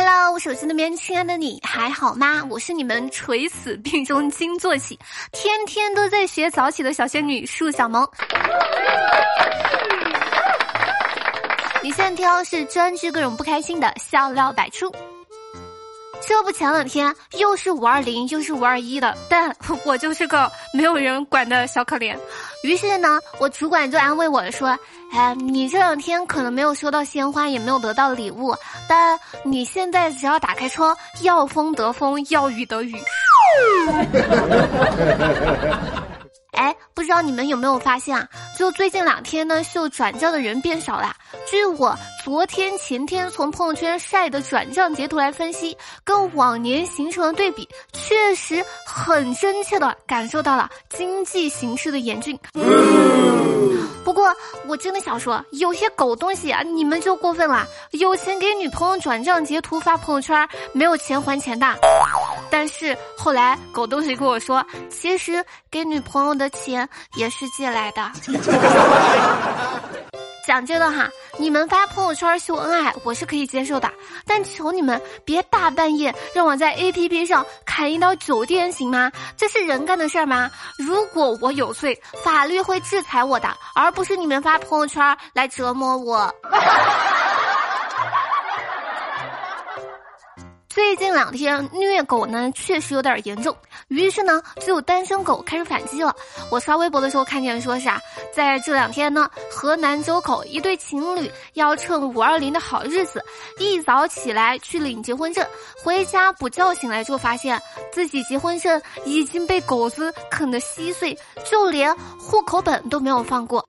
[0.00, 2.44] Hello，我手机那边亲爱的你还好吗？
[2.48, 4.96] 我是你们垂死病中惊坐起，
[5.32, 8.08] 天天都在学早起的小仙女树小萌。
[11.82, 14.88] 你现在挑是专治各种不开心的笑料百出。
[16.28, 19.50] 这不前两天又是五二零又是五二一的，但
[19.86, 22.14] 我就是个没有人管的小可怜。
[22.62, 24.78] 于是呢，我主管就安慰我说
[25.10, 28.54] ：“哎，你这两天可能没有收到鲜花，也没有得到礼物，
[28.86, 32.94] 但你现在只要打开窗，要风得风，要雨得雨。”
[37.08, 38.28] 不知道你们有没有发现啊？
[38.54, 41.16] 就最近两天呢，秀转账的人变少了。
[41.50, 52.38] 据我昨天、前天从朋友圈晒的转账截图来分析，跟往年形成了对比，确实很真切的感受到了经济形势的严峻。
[54.18, 54.34] 过
[54.66, 57.64] 我真的想说，有些狗东西啊，你们就过分了。
[57.92, 61.66] 有钱给女朋友转账截图发朋友圈，没有钱还钱的。
[62.50, 68.10] 但是后来狗东西跟我说，其实给女朋友的钱也是借来的。
[70.48, 73.92] 讲真的哈，你们发朋友圈秀恩爱，我是可以接受的，
[74.24, 79.12] 但求你们别大半夜让我在 A P P 上砍一刀酒店，行吗？
[79.36, 80.50] 这是人干的事儿吗？
[80.78, 86.34] 如果我有罪，法律会制裁我的，而不是你们发朋友圈来折磨我。
[90.78, 93.52] 最近两天虐狗呢，确实有点严重，
[93.88, 96.14] 于是呢，就有单身狗开始反击了。
[96.52, 98.00] 我刷微博的时候看见说是啊，
[98.32, 103.20] 在这两天呢，河南周口一对情侣要趁五二零的好日子，
[103.58, 105.44] 一早起来去领结婚证，
[105.82, 111.12] 回家补觉醒来之后，发现自己结婚证已经被狗子啃得稀碎，
[111.44, 113.68] 就连户口本都没有放过。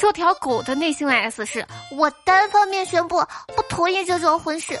[0.00, 3.22] 这条狗的内心 S 是我单方面宣布
[3.54, 4.74] 不同意这桩婚事，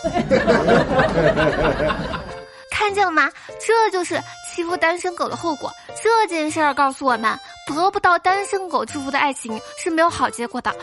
[2.72, 3.30] 看见了吗？
[3.60, 4.18] 这就是
[4.48, 5.70] 欺负单身狗的后果。
[6.02, 10.74] 这件事儿告诉我们，得不到单身狗祝福的爱情是没有好结果的。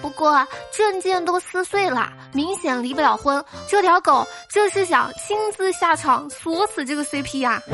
[0.00, 3.44] 不过证件都撕碎了，明显离不了婚。
[3.68, 7.60] 这条狗这是想亲自下场锁死这个 CP 呀。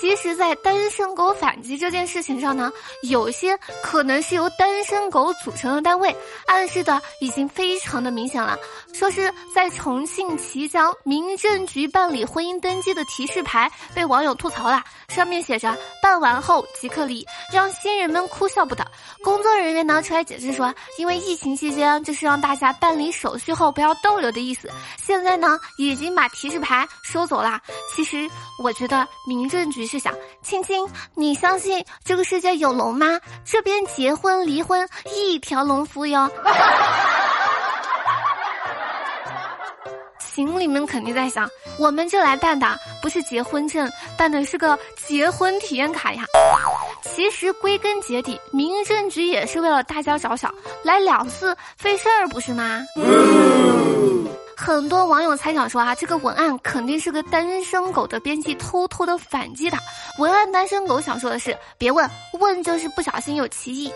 [0.00, 2.72] 其实，在单身狗反击这件事情上呢，
[3.02, 6.16] 有些可能是由单身狗组成的单位，
[6.46, 8.58] 暗示的已经非常的明显了。
[8.94, 18.82] 说是在重庆綦江民政局办理婚姻登记的提示牌被网友吐槽了，上面写着“办完后即刻离”，让新人们哭笑不得。
[19.22, 24.70] 工作人员呢出来解释说，因为疫情期间，这是让大家办理手续后不要逗留的意思。
[24.96, 27.60] 现在呢，已经把提示牌收走了。
[27.94, 28.26] 其实，
[28.64, 29.89] 我觉得民政局。
[29.90, 30.86] 是想，青青，
[31.16, 33.18] 你相信这个世界有龙吗？
[33.44, 36.30] 这边结婚离婚一条龙服务哟。
[40.32, 46.22] 情侣们肯定在想，我们这来办的不是结婚证，办的是个结婚体验卡呀。
[47.02, 52.80] 其实归根结底，民政局也是为了大家着想，来两次费事儿不是吗？
[54.62, 59.78] 很多网友猜想说啊，这个文案肯定是个单身狗的编辑偷偷的反击的。
[60.18, 63.90] 文案单身狗想说的是，别问问就是不小心有歧义。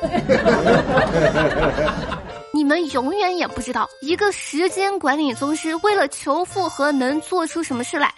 [2.54, 8.14] 你们永远也不知道，一个时间管理宗师为了求复合能做出什么事来。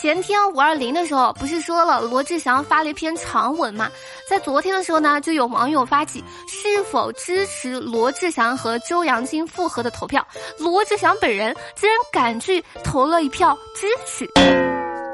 [0.00, 3.90] 前天五二零的时候，不是说了罗志祥发了一篇长文吗？
[4.26, 10.26] 在昨天的时候呢，就有网友发起是否支持罗志祥和周扬青复合的投票，
[10.58, 14.69] 罗志祥本人竟然敢去投了一票支持。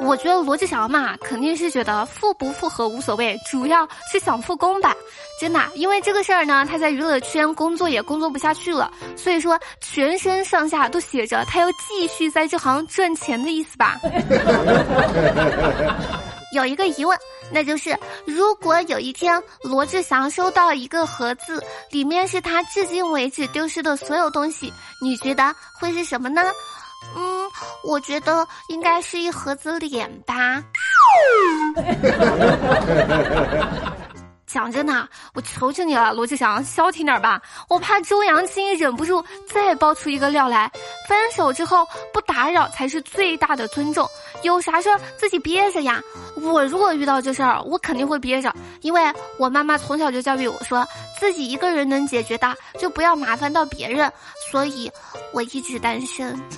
[0.07, 4.95] 我觉得罗志祥嘛，肯定是觉得复不复合无所谓，主要是想复工吧。
[5.41, 13.99] 真的，因为这个事儿呢，他在娱乐圈工作也工作不下去了，所以说全身上下都写着他要继续在这行赚钱的意思吧。
[16.53, 17.19] 有一个疑问，
[17.53, 24.73] 那就是如果有一天罗志祥收到一个盒子，里面是他至今为止丢失的所有东西，
[25.03, 26.41] 你觉得会是什么呢？
[27.15, 27.51] 嗯，
[27.83, 30.65] 我觉得应该是一盒子脸吧。
[34.47, 40.71] 讲真的，我求求你了，罗志祥，消停点吧，我怕周扬青忍不住再爆出一个料来。
[41.09, 44.09] 分手之后不打扰才是最大的尊重，
[44.43, 46.01] 有啥事儿自己憋着呀。
[46.37, 49.03] 我如果遇到这事儿，我肯定会憋着，因为
[49.39, 50.87] 我妈妈从小就教育我说，
[51.19, 54.13] 自己一个人能解决的，就不要麻烦到别人，
[54.51, 54.91] 所以
[55.33, 56.41] 我一直单身。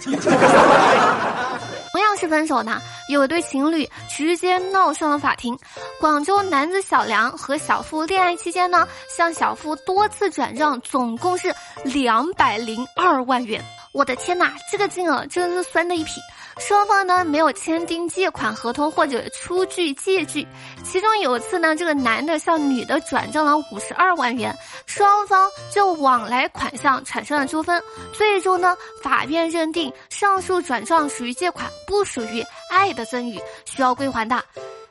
[1.91, 5.59] 同样是分手呢，有一对情侣直接闹上了法庭。
[6.01, 13.65] 广州男子小梁和小付恋爱期间呢，向小付多次转账，总共是两百零二万元。
[13.93, 16.21] 我的天哪，这个金额真是酸的一批。
[16.59, 20.45] 双方呢没有签订借款合同或者出具借据，
[20.83, 24.53] 其中有一次呢，这个男的向女的转账了五十二万元，
[24.85, 27.81] 双方就往来款项产生了纠纷，
[28.13, 34.35] 最终呢，法院认定上述转账属于借款，不属于爱的赠与，需要归还的。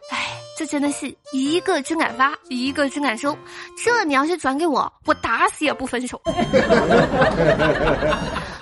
[0.10, 3.38] 哎，这真的是一个真敢发，一个真敢收，
[3.84, 6.22] 这你要是转给我，我打死也不分手。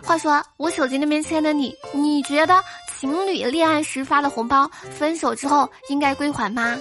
[0.06, 2.64] 话说我手机那边签的你，你觉得？
[3.00, 6.78] 情侣恋爱时发的红包，分手之后应该归还吗？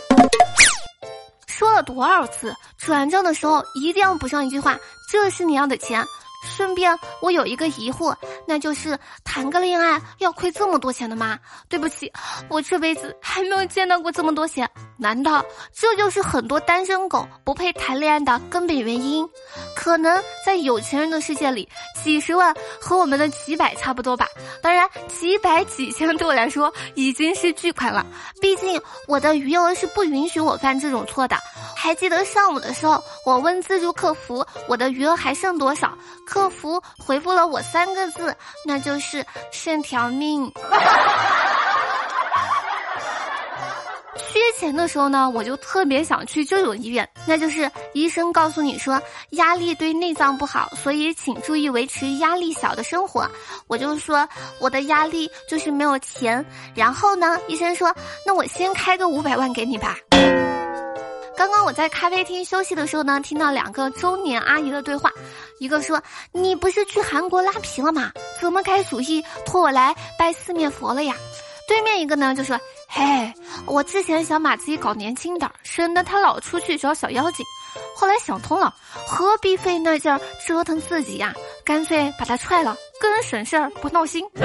[1.46, 4.78] 说了多少次，转账的时候一定要补上一句话
[5.10, 6.04] ：“这是你要的钱。”
[6.46, 8.14] 顺便，我有一个疑惑，
[8.46, 11.38] 那就是谈个恋爱要亏这么多钱的吗？
[11.68, 12.12] 对不起，
[12.48, 14.68] 我这辈子还没有见到过这么多钱。
[14.96, 19.28] 难道这就是很多单身狗不配谈恋爱的根本原因？
[19.74, 21.68] 可能在有钱人的世界里，
[22.02, 24.26] 几十万和我们的几百差不多吧。
[24.62, 28.06] 当然，几百几千对我来说已经是巨款了。
[28.40, 31.36] 毕竟我的余额是不允许我犯这种错的。
[31.76, 35.92] 还记得上午的时候，我问自助客服我的余额还剩多少，
[36.26, 40.50] 客服回复了我三个字，那就是剩条命。
[44.44, 49.00] 之前的时候呢，我就特别想去这种医院，那就是医生告诉你说
[49.30, 53.28] 压力对内脏不好，所以请注意维持压力小的生活。
[53.66, 54.28] 我就说
[54.60, 56.44] 我的压力就是没有钱，
[56.74, 57.92] 然后呢，医生说
[58.26, 59.96] 那我先开个五百万给你吧。
[61.36, 65.10] 刚刚我在咖啡厅休息的时候呢，听到两个中年阿姨的对话，
[65.58, 66.00] 一个说
[66.32, 68.12] 你不是去韩国拉皮了吗？
[68.40, 71.16] 怎么改主意托我来拜四面佛了呀？
[71.66, 72.60] 对面一个呢就说。
[72.94, 73.34] 嘿，
[73.66, 77.44] 我之前想把自己搞年轻点，省得他老出去找小妖精。
[77.96, 78.72] 后来想通了，
[79.08, 81.34] 何必费那劲儿折腾自己呀？
[81.64, 84.24] 干脆把他踹了，更省事儿不闹心。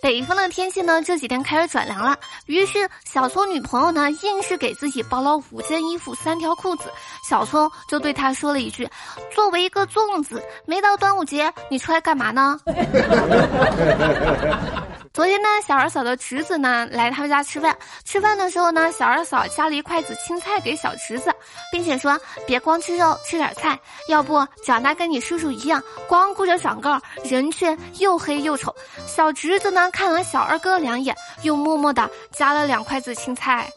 [0.00, 2.16] 北方的天气呢，这几天开始转凉了。
[2.46, 6.84] 于是小聪女朋友呢，硬是给自己包了五件衣服、三条裤子。
[7.28, 8.88] 小聪就对他说了一句
[9.34, 12.60] ：“作为一个粽子，没到端午节，你出来干嘛呢？”
[15.18, 17.76] 昨天呢，小二嫂的侄子呢来他们家吃饭。
[18.04, 21.34] 吃饭的时候呢，小二嫂夹了一筷子青菜给小侄子，
[21.72, 22.16] 并且说
[22.46, 23.76] ：“别光吃肉，吃点菜，
[24.06, 28.72] 要不长大跟你叔叔一样，光顾着长个儿，人却又黑又丑。”
[29.08, 31.12] 小侄子呢看了小二哥两眼，
[31.42, 33.68] 又默默的夹了两筷子青菜。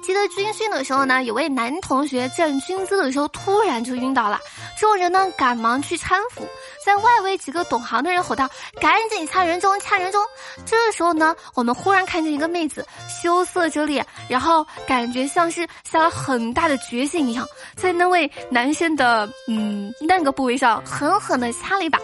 [0.00, 4.38] 记得军训的时候呢，有位男同学站军姿的时候突然就晕倒了，
[4.78, 6.48] 众人呢赶忙去搀扶。
[6.88, 8.48] 在外围几个懂行的人吼道
[8.80, 10.24] ：“赶紧掐人中，掐人中！”
[10.64, 12.82] 这个时候呢，我们忽然看见一个妹子
[13.22, 17.46] 羞涩着脸，然后感觉像是下了很大的决心一样，
[17.76, 21.98] 在那位男生的嗯那个部位上狠狠的掐了一把。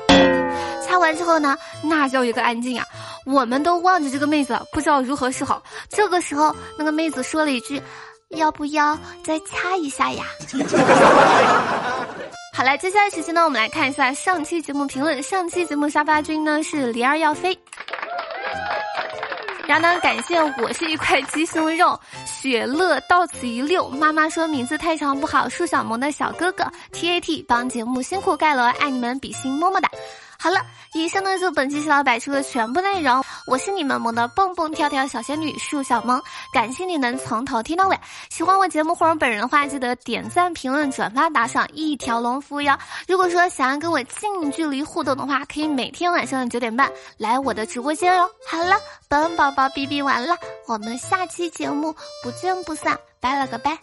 [0.86, 2.84] 掐完之后呢，那叫一个安静啊！
[3.24, 5.62] 我们都望着这个妹子，不知道如何是好。
[5.88, 7.82] 这个时候，那个妹子说了一句
[8.36, 10.26] ：“要不要再掐一下呀？”
[12.56, 15.20] 好了，接下来时间呢，我们来看一下上期节目评论。
[15.20, 17.58] 上期节目沙发君呢是梨儿要飞，
[19.66, 23.88] 然后呢感谢我是一块鸡胸肉，雪乐到此一溜。
[23.88, 29.90] 妈妈说名字太长不好，树小萌的小哥哥 T A T 帮节目辛苦盖楼，爱你们比心么么哒。
[30.38, 30.60] 好了，
[30.92, 33.20] 以上呢就本期小老百出的全部内容。
[33.46, 36.22] 我是你们萌的蹦蹦跳跳小仙女树小萌，
[36.52, 37.98] 感谢你能从头听到尾。
[38.30, 42.78] 喜欢我节目或者本人的话，记得点赞、评论、转发、打赏，一条龙服务哟。
[43.06, 48.30] 如果说想要跟我近距离互动的话，可以每天晚上的九点半来我的直播间哟。
[48.48, 48.76] 好了，
[49.08, 50.36] 本宝宝哔哔完了，
[50.66, 53.78] 我们下期节目不见不散，拜了个拜。